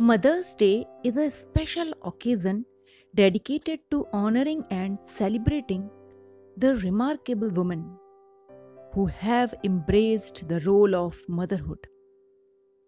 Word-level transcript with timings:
Mother's 0.00 0.54
Day 0.54 0.86
is 1.02 1.16
a 1.16 1.28
special 1.28 1.92
occasion 2.04 2.64
dedicated 3.16 3.80
to 3.90 4.06
honoring 4.12 4.64
and 4.70 4.96
celebrating 5.02 5.90
the 6.56 6.76
remarkable 6.76 7.50
women 7.50 7.98
who 8.92 9.06
have 9.06 9.52
embraced 9.64 10.48
the 10.48 10.60
role 10.60 10.94
of 10.94 11.20
motherhood. 11.28 11.84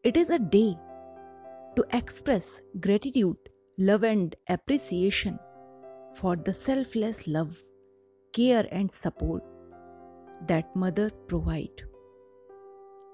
It 0.04 0.16
is 0.16 0.30
a 0.30 0.38
day 0.38 0.78
to 1.74 1.84
express 1.92 2.60
gratitude, 2.78 3.38
love, 3.76 4.04
and 4.04 4.36
appreciation 4.48 5.36
for 6.14 6.36
the 6.36 6.54
selfless 6.54 7.26
love, 7.26 7.58
care, 8.32 8.68
and 8.70 8.92
support 8.92 9.42
that 10.46 10.76
mother 10.76 11.10
provide. 11.26 11.82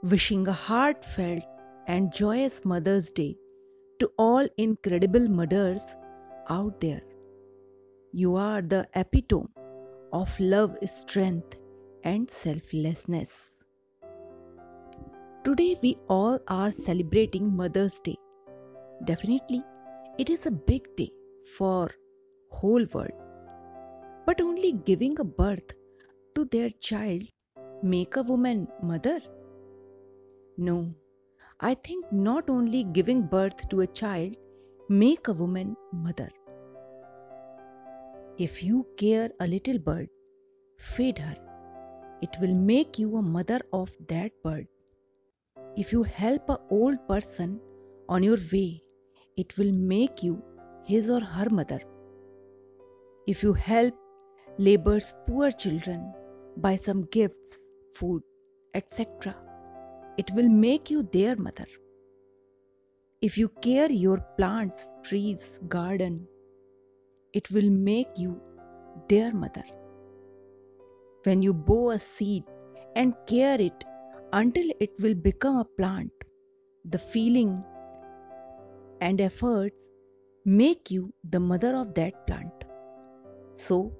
Wishing 0.02 0.46
a 0.46 0.52
heartfelt 0.52 1.44
and 1.86 2.12
joyous 2.12 2.62
Mother's 2.62 3.08
Day 3.08 3.38
to 4.00 4.10
all 4.18 4.46
incredible 4.56 5.28
mothers 5.28 5.96
out 6.48 6.80
there. 6.80 7.02
You 8.12 8.36
are 8.36 8.62
the 8.62 8.86
epitome 8.94 9.48
of 10.12 10.38
love, 10.40 10.76
strength, 10.84 11.58
and 12.04 12.30
selflessness. 12.30 13.64
Today 15.44 15.76
we 15.82 15.96
all 16.08 16.38
are 16.48 16.72
celebrating 16.72 17.56
Mother's 17.56 18.00
Day. 18.00 18.16
Definitely, 19.04 19.62
it 20.18 20.30
is 20.30 20.46
a 20.46 20.50
big 20.50 20.84
day 20.96 21.10
for 21.56 21.90
whole 22.50 22.86
world. 22.92 23.12
But 24.24 24.40
only 24.40 24.72
giving 24.72 25.18
a 25.20 25.24
birth 25.24 25.74
to 26.34 26.44
their 26.46 26.70
child 26.70 27.22
make 27.82 28.16
a 28.16 28.22
woman 28.22 28.68
mother? 28.82 29.20
No, 30.56 30.94
I 31.58 31.72
think 31.72 32.04
not 32.12 32.50
only 32.50 32.84
giving 32.84 33.22
birth 33.22 33.68
to 33.70 33.80
a 33.80 33.86
child 33.86 34.36
make 34.90 35.26
a 35.26 35.32
woman 35.32 35.74
mother. 35.90 36.28
If 38.36 38.62
you 38.62 38.86
care 38.98 39.30
a 39.40 39.46
little 39.46 39.78
bird, 39.78 40.10
feed 40.78 41.16
her. 41.18 41.36
It 42.20 42.36
will 42.42 42.54
make 42.54 42.98
you 42.98 43.16
a 43.16 43.22
mother 43.22 43.60
of 43.72 43.90
that 44.08 44.32
bird. 44.42 44.66
If 45.76 45.92
you 45.92 46.02
help 46.02 46.50
a 46.50 46.60
old 46.68 46.98
person 47.08 47.58
on 48.06 48.22
your 48.22 48.38
way, 48.52 48.82
it 49.38 49.56
will 49.56 49.72
make 49.72 50.22
you 50.22 50.42
his 50.84 51.08
or 51.08 51.20
her 51.20 51.48
mother. 51.48 51.80
If 53.26 53.42
you 53.42 53.54
help 53.54 53.94
labor's 54.58 55.14
poor 55.26 55.50
children 55.50 56.12
by 56.58 56.76
some 56.76 57.06
gifts, 57.06 57.58
food, 57.94 58.22
etc., 58.74 59.34
it 60.18 60.30
will 60.32 60.48
make 60.48 60.90
you 60.90 61.02
their 61.12 61.36
mother. 61.36 61.66
If 63.20 63.36
you 63.38 63.48
care 63.60 63.90
your 63.90 64.18
plants, 64.36 64.86
trees, 65.02 65.58
garden, 65.68 66.26
it 67.32 67.50
will 67.50 67.70
make 67.70 68.08
you 68.16 68.40
their 69.08 69.32
mother. 69.34 69.64
When 71.24 71.42
you 71.42 71.52
bow 71.52 71.90
a 71.90 72.00
seed 72.00 72.44
and 72.94 73.14
care 73.26 73.60
it 73.60 73.84
until 74.32 74.70
it 74.80 74.90
will 75.00 75.14
become 75.14 75.56
a 75.56 75.64
plant, 75.64 76.12
the 76.84 76.98
feeling 76.98 77.62
and 79.00 79.20
efforts 79.20 79.90
make 80.44 80.90
you 80.90 81.12
the 81.28 81.40
mother 81.40 81.74
of 81.76 81.94
that 81.94 82.26
plant. 82.26 82.52
So, 83.52 83.92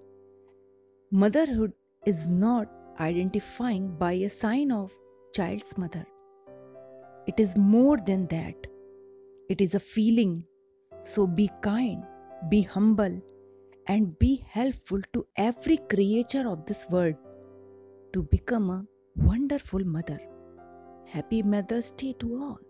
motherhood 1.11 1.73
is 2.07 2.27
not 2.27 2.69
identifying 3.01 3.97
by 3.99 4.13
a 4.13 4.31
sign 4.31 4.71
of 4.71 4.93
child's 5.37 5.77
mother. 5.77 6.05
It 7.27 7.41
is 7.45 7.57
more 7.57 7.99
than 8.11 8.27
that. 8.29 8.55
It 9.49 9.61
is 9.61 9.75
a 9.75 9.81
feeling. 9.81 10.45
So 11.03 11.27
be 11.27 11.51
kind, 11.63 12.05
be 12.51 12.63
humble, 12.63 13.21
and 13.87 14.19
be 14.19 14.45
helpful 14.59 15.01
to 15.13 15.27
every 15.37 15.79
creature 15.95 16.49
of 16.49 16.67
this 16.67 16.87
world 16.91 17.17
to 18.13 18.23
become 18.23 18.71
a 18.71 18.85
wonderful 19.17 19.85
mother. 19.85 20.21
Happy 21.07 21.43
Mother's 21.43 21.91
Day 21.93 22.15
to 22.21 22.35
all. 22.43 22.66